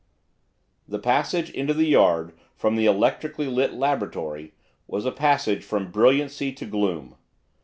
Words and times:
The 0.87 0.97
passage 0.97 1.51
into 1.51 1.75
the 1.75 1.85
yard 1.85 2.33
from 2.55 2.75
the 2.75 2.87
electrically 2.87 3.45
lit 3.45 3.73
laboratory 3.75 4.55
was 4.87 5.05
a 5.05 5.11
passage 5.11 5.63
from 5.63 5.91
brilliancy 5.91 6.51
to 6.53 6.65
gloom. 6.65 7.13